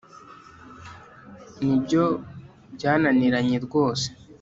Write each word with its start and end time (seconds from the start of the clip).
nibyo 1.65 2.03
byananiranye 2.75 3.55
rwose 3.65 4.07